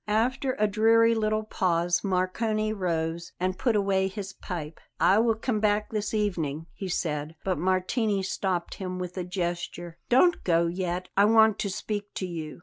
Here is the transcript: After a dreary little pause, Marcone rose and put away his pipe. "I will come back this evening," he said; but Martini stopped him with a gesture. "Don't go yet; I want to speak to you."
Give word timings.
After 0.07 0.55
a 0.57 0.65
dreary 0.65 1.13
little 1.13 1.43
pause, 1.43 2.01
Marcone 2.03 2.73
rose 2.73 3.33
and 3.39 3.59
put 3.59 3.75
away 3.75 4.07
his 4.07 4.33
pipe. 4.33 4.79
"I 4.99 5.19
will 5.19 5.35
come 5.35 5.59
back 5.59 5.91
this 5.91 6.11
evening," 6.11 6.65
he 6.73 6.87
said; 6.89 7.35
but 7.43 7.59
Martini 7.59 8.23
stopped 8.23 8.73
him 8.73 8.97
with 8.97 9.15
a 9.15 9.23
gesture. 9.23 9.99
"Don't 10.09 10.43
go 10.43 10.65
yet; 10.65 11.09
I 11.15 11.25
want 11.25 11.59
to 11.59 11.69
speak 11.69 12.15
to 12.15 12.25
you." 12.25 12.59